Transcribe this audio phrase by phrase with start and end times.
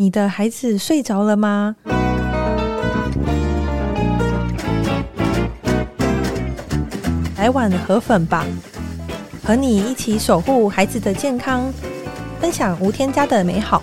[0.00, 1.76] 你的孩子睡着了吗？
[7.36, 8.46] 来碗河粉吧，
[9.44, 11.70] 和你一起守护孩子的健康，
[12.40, 13.82] 分享无添加的美好。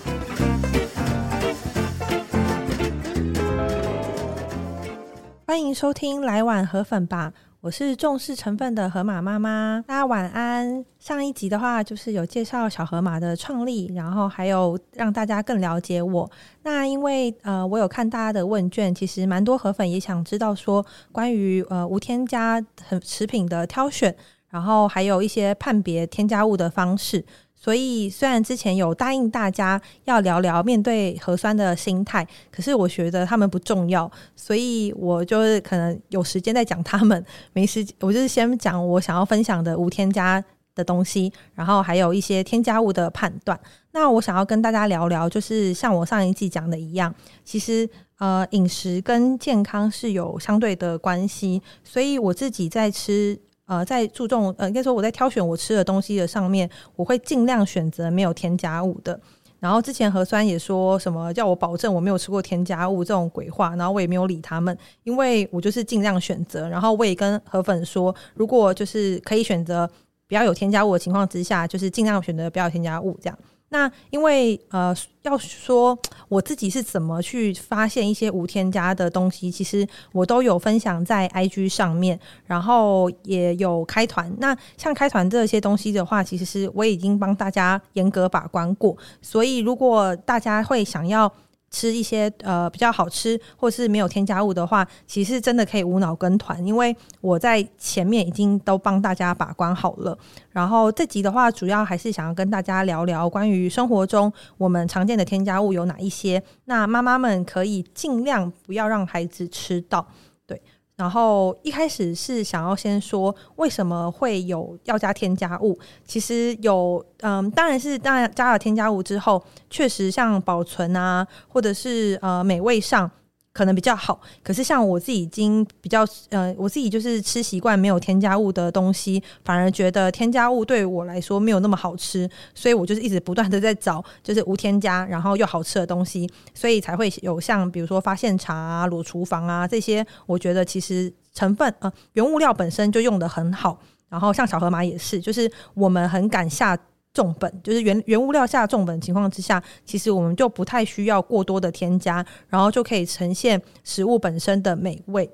[5.46, 7.31] 欢迎收听《来碗河粉吧》。
[7.60, 10.85] 我是重视成分的河马妈妈，大家晚安。
[10.99, 16.30] 上一集的话，就是有介绍小河马的创立，然后还有让大家更了解我。
[16.62, 22.63] 那因为呃，我有看大家的问卷，其实蛮多河粉也想知道说关于呃无添加
[23.03, 24.16] 食品的挑选，
[24.49, 27.25] 然后还有一些判别添加物的方式。
[27.59, 40.41] 所以，虽然之前有答应大家要聊聊面对核酸的心态，可是我觉得他们不重要，所以我就是可能有时间再讲他们，没时间我就是先讲我想要分享的无添加
[40.75, 43.59] 的东西，然后还有一些添加物的判断。
[43.91, 47.13] 那我想要跟大家聊聊，就是像我上一季讲的一样，
[47.44, 53.38] 其实呃饮食跟健康是有相对的关系，所以我自己在吃。
[53.67, 59.19] 呃，在注重呃，应该说我在挑选我吃的东西的上面，我会尽量选择没有添加物的。
[59.59, 66.69] 然后之前核酸也说什么叫我保证我没有吃过添加物这种鬼话，然后我也没有理他们，因为我就是尽量选择。
[66.69, 69.89] 然后我也跟河粉说，如果就是可以选择
[70.27, 73.38] 不要有添加物的情况之下，就是尽量选择不要有添加物这样。
[73.69, 75.97] 那因为呃，要说
[76.29, 84.33] 我自己是怎么去发现一些无添加的东西，其实我都有分享在 IG 上面，然后也有开团。
[84.39, 91.31] 那像开团这些东西的话，其实是我已经帮大家严格把关过，所以如果大家会想要。
[91.69, 100.17] 吃一些呃比较好吃或是没有添加物的话，其实真的可以无脑跟团，因为我在前面已经都帮大家把关好了。
[100.51, 110.07] 然后这集的话，主要还是想要跟大家聊聊关于生活中我们常见的添加物有哪一些，那妈妈们可以尽量不要让孩子吃到。
[110.45, 110.61] 对
[110.98, 123.09] 然后一开始是想要先说为什么会有要加添加物，其实有，嗯，当然是当然加了添加物之后，确实像保存啊，或者是呃美味上。
[123.57, 146.78] 可能比较好，可是像我自己已经比较呃，我自己就是吃习惯没有添加物的东西，反而觉得添加物对我来说没有那么好吃，所以我就是一直不断的在找就是无添加然后又好吃的东西，所以才会有像比如说发现茶啊、裸厨房啊这些，我觉得其实成分呃原物料本身就用得很好，然后像小河马也是，就是我们很敢下。
[147.17, 155.27] 重本就是原原物料下重本情况之下，其实我们就不太需要过多的添加，然后就可以呈现食物本身的美味。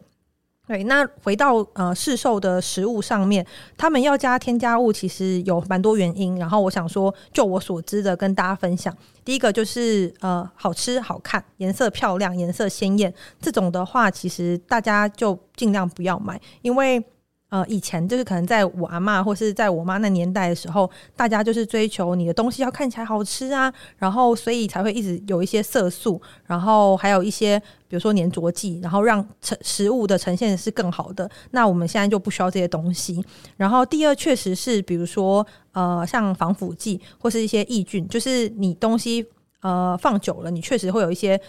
[0.66, 3.45] 对，那回到呃市售的食物上面，
[3.77, 6.38] 他们要加添加物，其实有蛮多原因。
[6.38, 8.95] 然后我想说，就我所知的跟大家分享，
[9.25, 17.03] 第一个就是呃好吃好看，颜色漂亮，颜色鲜艳，这种的话，其实大家就尽量不要买，因为。
[17.53, 31.30] 呃，以前就是可能在我阿嬷或是在我妈那年代的时候，大家就是追求你的东西要看起来好吃啊，然后所以才会一直有一些色素，然后还有一些比如说粘着剂，然后让成食物的呈现是更好的。
[31.52, 33.24] 那我们现在就不需要这些东西。
[33.56, 39.24] 然后第二，确实是比如说呃，像防腐剂或是一些抑菌，就是你东西
[39.62, 41.40] 呃放久了，你确实会有一些。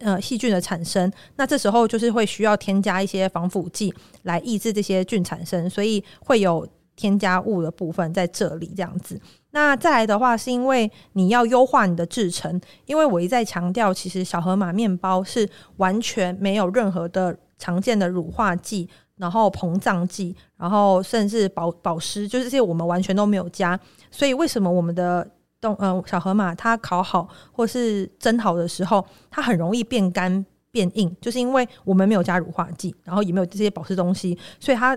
[0.00, 6.66] 呃细菌的产生，那这时候就是会需要添加一些防腐剂来抑制这些菌产生，所以会有
[6.96, 9.20] 添加物的部分在这里这样子。
[9.52, 23.78] 那再来的话，是因为你要优化你的制程，因为我一再强调，其实小河马面包是完全没有任何的常见的乳化剂，然后膨胀剂，然后甚至保保湿，就是这些我们完全都没有加。
[24.10, 25.28] 所以为什么我们的
[25.60, 34.96] 动呃小河马它烤好或是蒸好的时候，它很容易变干变硬，就是因为我们没有加乳化剂，然后也没有这些保湿东西，所以它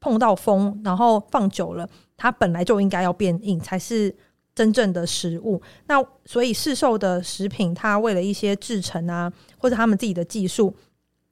[0.00, 4.14] 碰到风，然后放久了，它本来就应该要变硬，才是
[4.54, 5.60] 真正的食物。
[5.86, 10.74] 那所以市售的食品，它为了一些制成啊，或者他们自己的技术，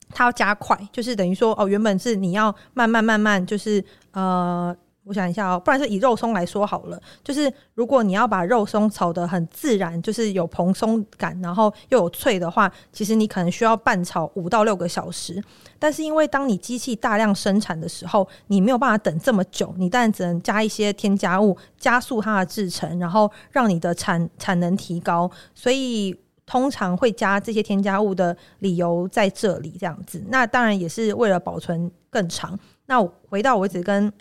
[0.09, 4.75] 它要加快，就是等于说哦，原本是你要慢慢慢慢，就是呃。
[5.03, 7.01] 我想一下哦，不然是以肉松来说好了。
[7.23, 15.43] 就是如果你要把肉松炒得很自然，就是有蓬松感，然后又有脆的话，其实你可能需要拌炒五到六个小时。
[15.79, 25.29] 但是因为当你机器大量生产的时候，你没有办法等这么久，你当然只能加一些添加物，加速它的制成，然后让你的产产能提高。
[25.55, 26.15] 所以
[26.45, 30.23] 通常会加这些添加物的理由在这里这样子。
[30.27, 32.59] 那当然也是为了保存更长。
[32.85, 34.11] 那回到我只跟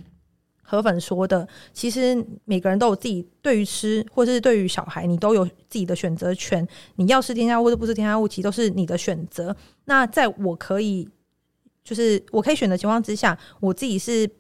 [0.71, 6.65] 河粉说的，其实每个人都有自己对于吃，或是对于小孩，你都有自己的选择权。
[6.95, 9.55] 你要吃添加物或不吃添加物，其实都是你的选择。
[9.87, 11.09] 那在我可以，
[11.83, 14.31] 就是我可以选择情况之下，我自己是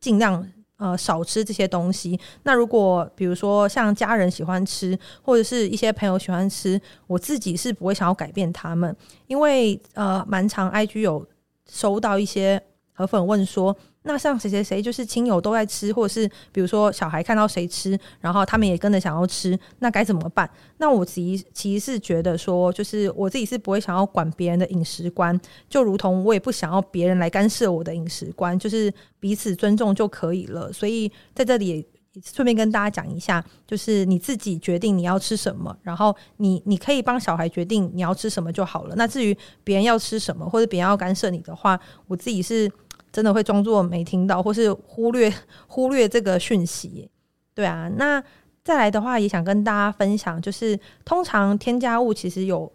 [0.00, 2.18] 尽量呃少吃这些东西。
[2.44, 8.96] 那如果比如说像家人喜欢吃，或者是一些朋友喜欢吃，我自己是不会想要改变他们，
[9.26, 11.28] 因为呃蛮常 IG 有
[11.70, 12.62] 收到一些
[12.94, 13.76] 河粉问说。
[14.06, 20.48] 那像谁谁谁就是亲友都在吃，或者是比如说小孩看到谁吃，然后他们也跟着想要吃，那该怎么办？
[20.76, 25.38] 那我其其实是觉得说，就是我自己是不会想要管别人的饮食观，
[25.70, 30.70] 就如同我也不想要别人来干涉我的饮食观，就是彼此尊重就可以了。
[30.70, 31.86] 所以在这里
[32.22, 38.94] 顺便跟大家讲一下，就是你自己决定你要吃什么，然后你你可以帮小孩决定你要吃什么就好了。
[38.96, 39.34] 那至于
[39.64, 42.70] 别人要吃什么，或者别人要干涉你的话，我自己是。
[43.14, 45.32] 真的会装作没听到，或是忽略
[45.68, 47.08] 忽略这个讯息，
[47.54, 47.88] 对啊。
[47.96, 48.20] 那
[48.64, 52.70] 再来的话，也想跟大家分享，就是通常添加物其实有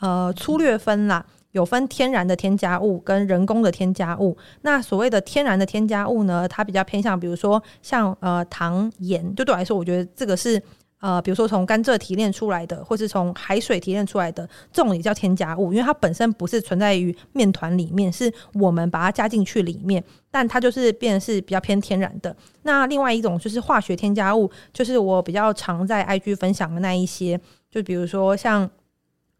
[0.00, 4.36] 呃粗略分啦，有分天然的添加物跟人工的添加物。
[4.62, 10.60] 那所谓的天然的添加物呢，它比较偏向，比如说像呃糖盐，就对我来说，我觉得这个是。
[11.04, 22.34] 呃，比如说从甘蔗提炼出来的，或是从海水提炼出来的，这种也叫添加物，因为它本身不是存在于面团里面，是我们把它加进去里面，但它就是变成是比较偏天然的。
[22.62, 27.38] 那另外一种就是化学添加物，就是我比较常在 IG 分享的那一些，
[27.70, 28.70] 就比如说像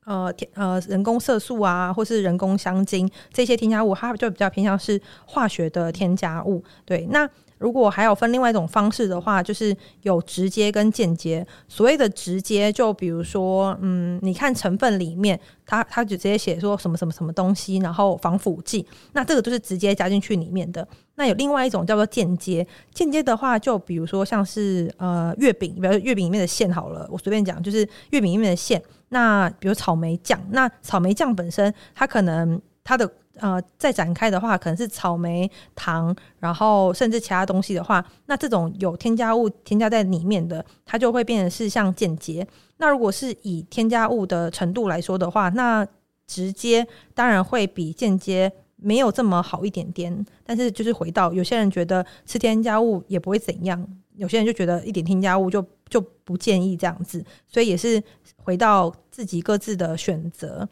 [0.04, 6.62] 呃天呃人工色素啊，或是人工香精这些添加物，它就比较偏向是化学的添加物。
[6.84, 7.26] 对，那。
[7.64, 11.46] 如果还有分另外一种方式的话，就是有直接跟间接。
[11.66, 20.86] 所谓的直接，就比如说，嗯，你看成分里面，它它就直接写说什么什么什么东西，然后防腐剂，那这个就是直接加进去里面的。
[21.14, 27.78] 那有另外一种叫做间接，间接的话，就比如说像是呃月饼，比如月饼里面的馅好了，我随便讲，就是
[28.10, 28.82] 月饼里面的馅。
[29.08, 33.10] 那比如草莓酱，那草莓酱本身它可能它的。
[33.36, 42.46] 呃，再展开的话，可能是草莓糖，然后甚至其他东西的话，那这种有添加物添加在里面的，它就会变成是像间接。
[42.76, 45.86] 那如果是以添加物的程度来说的话，那
[46.26, 50.24] 直接当然会比间接没有这么好一点点。
[50.44, 53.84] 但是就是回到有些人觉得吃添加物也不会怎样，
[54.16, 58.02] 有些人就觉得一点添加物就就不建议这样子，所以也是
[58.36, 60.68] 回到自己各自的选择。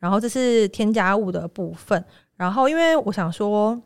[0.00, 2.02] 然后这是添加物的部分，
[2.36, 3.80] 然后因为我想说，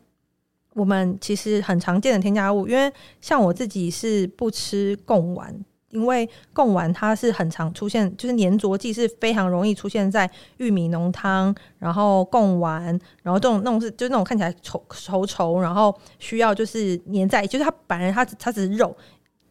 [0.73, 5.53] 我们其实很常见的添加物，因为像我自己是不吃贡丸，
[5.89, 12.81] 因为贡丸它是很常出现，就是粘着剂是非常容易出现在玉米浓汤，然后贡丸，
[13.21, 18.95] 然后这种那种是就那种看起来稠稠稠，然后需要就是粘在，就是它本来它它只是肉，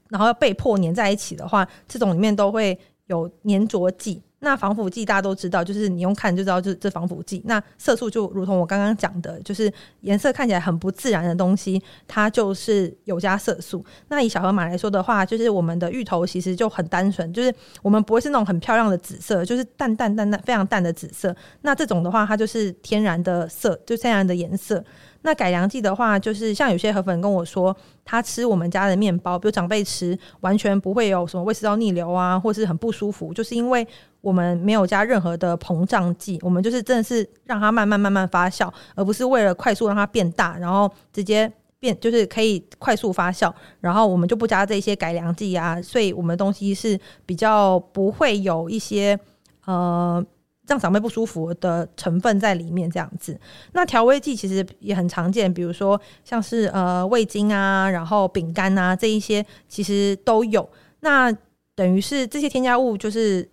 [0.09, 2.79] 然后要被迫粘在一起的话，这种里面都会
[3.09, 4.23] 有粘着剂。
[4.45, 7.43] 那防腐剂大家都知道，就是你用看就知道，就是这防腐剂。
[7.47, 13.85] 那色素就如同我刚刚讲的，就是颜色看起来很不自然的东西，它就是有加色素。
[14.09, 17.53] 那以小河马来说的话，就是我们的芋头其实就很单纯，就是
[17.83, 21.35] 我们不会是那种很漂亮的紫色，就是淡淡淡淡非常淡的紫色。
[21.63, 24.85] 那这种的话，它就是天然的色，就天然的颜色。
[25.27, 27.75] 那改良剂的话，就是像有些河粉跟我说，
[28.05, 33.87] 他吃我们家的面包，比如长辈吃，完全不会有什么胃食道逆流啊，或是很不舒服，就是因为
[34.25, 49.19] 我们没有加任何的膨胀剂，我们就是真的是让它慢慢慢慢发酵，而不是为了快速让它变大，然后直接变就是可以快速发酵，然后我们就不加这些改良剂啊，所以我们的东西是比较不会有一些
[49.67, 50.25] 呃。
[50.67, 53.39] 让长辈不舒服的成分在里面，这样子。
[53.73, 60.67] 那调味剂其实也很常见，比如说像是呃味精啊，然后饼干啊这一些，其实都有。
[61.01, 61.31] 那
[61.75, 63.47] 等于是这些添加物，就是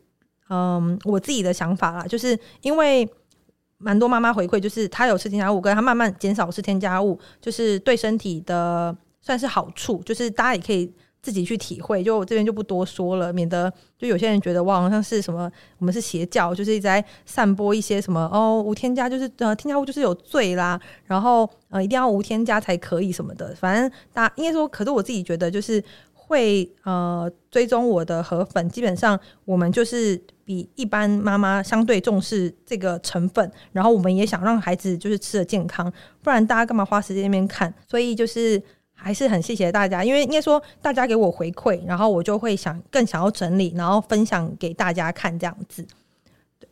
[0.51, 3.10] 嗯我自己的想法啦，就是因为
[3.79, 10.93] 蛮多妈妈回馈，就是她有吃添加物，跟她慢慢减少吃添加物，就是对身体的算是好处，就是大家也可以。
[11.24, 30.20] 自己去体会，就我这边就不多说了，免得就有些人觉得哇，好像是什么，我们是邪教，就是一直在散播一些什么哦，无添加就是呃，添加物就是有罪啦，然后呃，一定要无添加才可以什么的，反正大家应该说，可是我自己觉得就是会呃追踪我的河粉，基本上我们就是
[30.51, 35.91] 比一般妈妈相对重视这个成分，然后我们也想让孩子就是吃的健康，
[36.22, 37.74] 不然大家干嘛花时间那边看？
[37.88, 38.62] 所以就是。
[39.03, 45.84] 还是很谢谢大家，因为应该说大家给我回馈，然后我就会想更想要整理，然后分享给大家看这样子。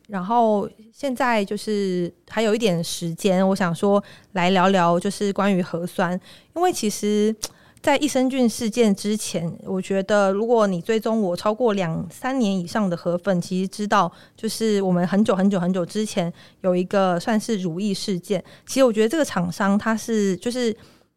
[0.06, 4.00] 然后现在就是还有一点时间，我想说
[4.34, 6.12] 来聊聊就是关于核酸，
[6.54, 7.34] 因为其实
[7.82, 18.42] 在益生菌事件之前，我觉得如果你追踪我超过两三年以上的河粉，其实知道就是我们很久很久很久之前有一个算是如意事件。
[18.66, 20.76] 其实我觉得这个厂商他是就是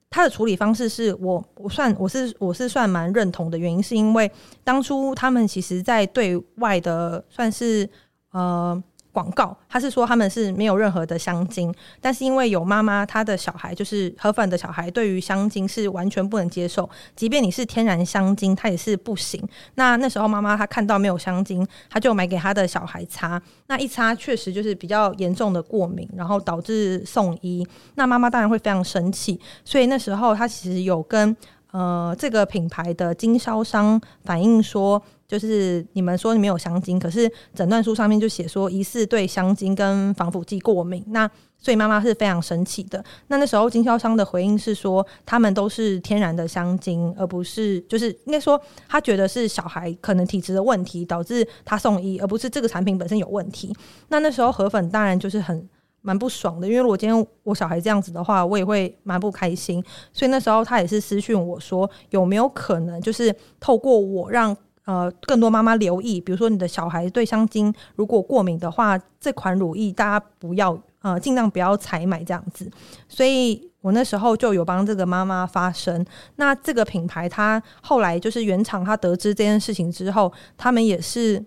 [0.09, 4.31] 他的处理方式是我我算我是我是算蛮认同的原因，是因为
[4.63, 7.89] 当初他们其实在对外的算是
[8.31, 8.81] 呃。
[9.13, 19.41] 广告，他是说他们是没有任何的香精，但是因为有妈妈，她的小孩就是河粉的小孩，对于香精是完全不能接受，即便你是天然香精，它也是不行。
[19.75, 27.65] 那那时候妈妈她看到没有香精，她就买给她的小孩擦，那一擦确实就是比较严重的过敏，然后导致送医。
[27.93, 31.37] 那妈妈当然会非常生气，所以那时候她其实有跟
[31.69, 34.99] 呃这个品牌的经销商反映说。
[35.33, 43.03] 就是你们说你没有香精，可是诊断书上面就写说疑似对香精跟防腐剂过敏，那所以妈妈是非常生气的。
[43.29, 53.75] 那那时候经销商的回应是说，他们都是天然的香精，而不是就是应该说他觉得是小孩可能体质的问题导致他送医，而不是这个产品本身有问题。
[54.09, 55.67] 那那时候河粉当然就是很
[56.01, 59.83] 蛮不爽的，因为如果今天我小孩这样子的话，我也会蛮不开心。
[60.11, 64.55] 所以那时候他也是私讯我说，有没有可能就是透过我让。
[64.85, 72.69] 呃，更多妈妈留意，比如说你的小孩对香精如果过敏的话，这款乳液大家不要呃，尽量不要采买这样子。
[73.07, 76.05] 所以我那时候就有帮这个妈妈发声。
[76.35, 81.43] 那这个品牌，它后来就是原厂，他得知这件事情之后，他们也是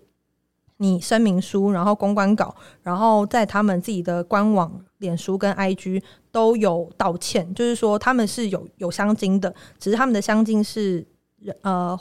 [0.77, 6.01] 拟声明书，然后公关稿，然后在他们自己的官网、脸书跟 IG
[6.31, 11.05] 都有道歉，就是说他们是有有香精的，只是他们的香精是
[11.61, 11.97] 呃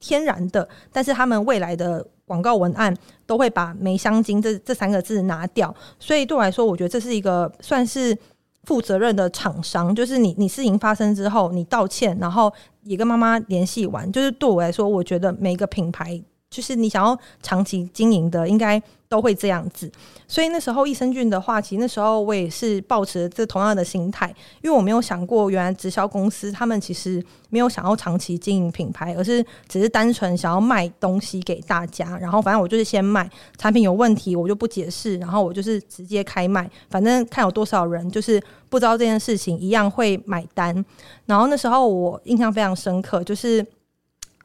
[0.00, 2.94] 天然的，但是他们未来的广告文案
[3.26, 8.16] 都会把“没香精”这这三个字拿掉，所以对我来说，我觉得这是一个算是
[8.64, 9.94] 负责任的厂商。
[9.94, 12.52] 就是你，你事情发生之后，你道歉，然后
[12.82, 18.82] 也跟妈妈联系完，就是对我来说，我觉得每个品牌，就是你想要长期经营的，应该。
[19.10, 19.90] 都会这样子，
[20.26, 24.28] 所以那时候益生菌的话，其实那时候我也是抱持这同样的心态，
[24.60, 32.18] 因为我没有想过，原来直销公司他们其实没有想要长期经营品牌，而是只是单纯想要卖东西给大家。
[32.18, 33.26] 然后反正我就是先卖
[33.56, 38.38] 产品有问题，我就不解释，然后我就是直接开卖，反正看有多少人就是
[38.68, 40.84] 不知道这件事情，一样会买单。
[41.24, 43.66] 然后那时候我印象非常深刻，就是。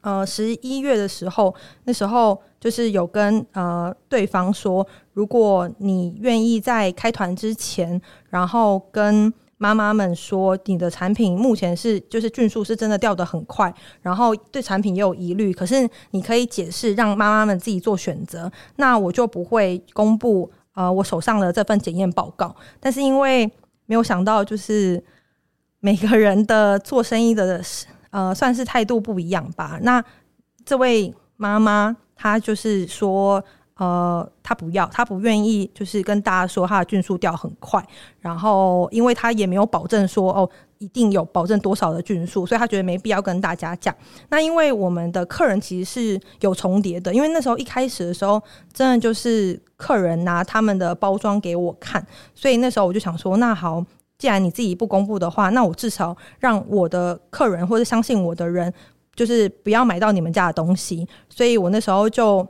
[0.04, 22.54] 呃，十一月的时候，那时候就是有跟呃对方说，如果你愿意在开团之前，然后跟妈妈们说你的产品目前是就是菌数是真的掉得很快，然后对产品也有疑虑，可是你可以解释让妈妈们自己做选择，那我就不会公布呃我手上的这份检验报告。
[22.78, 23.50] 但是因为
[23.86, 25.02] 没有想到，就是
[25.80, 27.62] 每个人的做生意的。
[28.14, 29.76] 呃，算是态度不一样吧。
[29.82, 30.00] 那
[30.64, 33.42] 这位妈妈她就是说，
[33.74, 37.84] 呃，她不要，她不愿意，就是跟大家说她的菌数掉很快。
[38.20, 43.92] 然后，因为她也没有保证说哦，一定有保证多少的菌数，所以她觉得没必要跟大家讲。
[44.28, 48.40] 那因为我们的客人其实是有重叠的，因为那时候一开始的时候，
[48.72, 53.84] 真的就是客人拿他们的包装给我看，所以那时候我就想说，那好。
[54.18, 58.72] 既然你自己不公布的话，那我至少让我的客人或者相信我的人，
[59.14, 61.06] 就是不要买到你们家的东西。
[61.28, 62.46] 所以我那时候就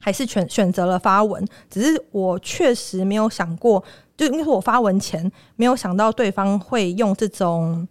[0.00, 3.82] 还是选选择了发文，只是我确实没有想过，
[4.16, 7.86] 就因为我发文前没有想到对方会用这种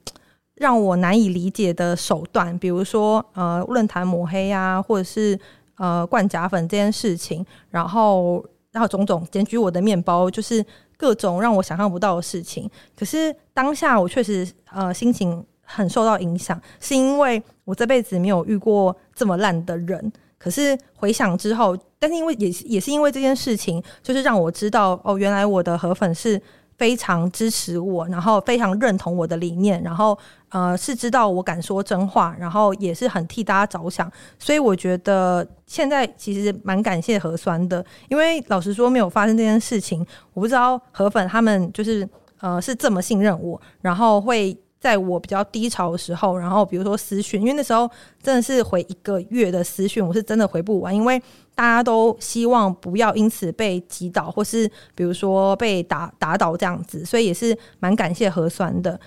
[0.55, 5.37] 让我难以理解的手段，比如说呃论坛抹黑啊，或者是
[5.77, 10.65] 呃灌假粉这件事情，然后然后种种检举我的面包，就是。
[10.95, 20.13] 各种让我想象不到的事情，可是当下我确实呃心情很受到影响，是因为我这辈子没有遇过这么烂的人。
[20.37, 26.41] 可是回想之后，但是因为也也是因为这件事情，就是让我知道哦，原来我的河粉是。
[26.83, 30.17] 非常支持我，然后非常认同我的理念，然后
[30.49, 42.05] 呃是知道我敢说真话，然后也是很替大家着想，所以我觉得现在其实蛮感谢核酸的，因为老实说没有发生这件事情，我不知道河粉他们就是
[42.41, 44.57] 呃是这么信任我，然后会。
[44.83, 47.89] 在我比较低潮的时候，然后比如说私讯，因为那时候
[48.21, 51.17] 真的是回一个月的私讯，我是真的回不完，因为
[51.55, 58.99] 大家都希望不要因此被击倒，或是比如说被打打倒这样子，所以也是蛮感谢核酸的，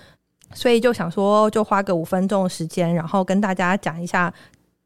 [0.51, 4.33] 所以就想说就花个五分钟的时间，然后跟大家讲一下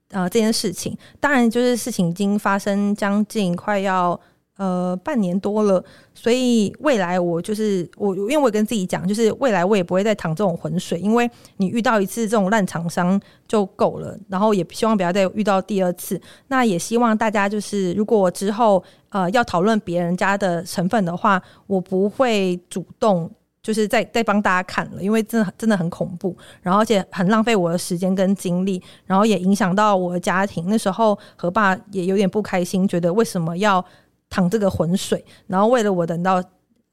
[0.09, 0.97] 呃这件事情。
[1.21, 4.19] 当然，就是事情已经发生将近快要
[4.57, 11.27] 呃，半年多了，所以未来我就是我，因为我跟自己讲，就是未来我也不会再淌这种浑水，因为
[11.57, 16.21] 你遇到一次这种烂厂商就够了，然后也希望不要再遇到第二次。
[16.49, 23.31] 那也希望大家就是，如果之后呃要讨论别人家的成分的话，我不会主动
[23.63, 30.65] 就是再再帮大家看了，因为真的真的很恐怖，然后而且很浪费我的时间跟精力，然后也影响到我的家庭。
[30.67, 33.83] 那时候何爸也有点不开心，觉得为什么要。
[34.31, 36.41] 淌这个浑水，然后为了我等到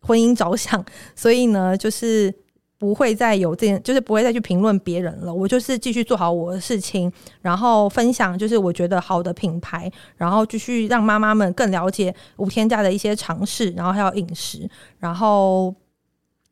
[0.00, 2.34] 婚姻着想， 所以呢，就是
[2.78, 5.32] 不会再有这，就是不会再去评论别人了。
[5.32, 14.68] 我就是继续做好我的事情，然后分享就是我觉得好的品牌，然后继续让妈妈们更了解无添加的一些常识，然后还有饮食，
[14.98, 15.72] 然后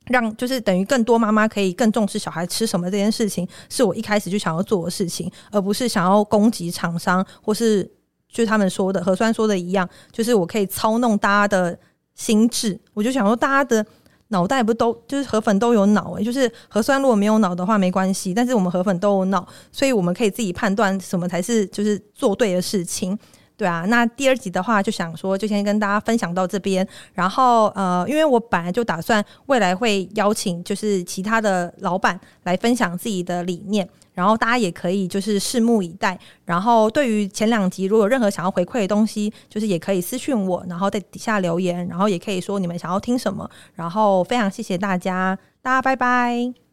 [0.07, 7.96] 让就是等于更多妈妈可以更重视小孩吃什么这件事情，是我一开始就想要做的事情，而不是想要攻击厂商或是。
[8.31, 11.77] 就是他们说的，核酸说的一样，就是我可以操弄大家的
[12.15, 12.79] 心智。
[12.93, 13.85] 我就想说，大家的
[14.29, 23.17] 脑袋不都就是河粉都有脑诶、就是核酸如果没有脑的话没关系，但是我们河粉都有脑，所以我们可以自己判断什么才是就是做对的事情。
[23.55, 26.87] 对啊，那第二集的话就想说，就先跟大家分享到这边。
[27.13, 36.17] 然后呃，因为我本来就打算未来会邀请就是其他的老板来分享自己的理念，然后大家也可以就是拭目以待。
[36.43, 43.47] 然后对于前两集如果有任何想要回馈的东西，就是也可以私信我，然后在底下留言，然后也可以说你们想要听什么。
[43.75, 46.66] 然后非常谢谢大家，大家拜拜。